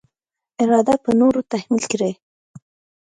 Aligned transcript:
اراده 0.61 0.95
پر 1.03 1.13
نورو 1.21 1.41
تحمیل 1.51 1.83
کړي. 1.91 2.11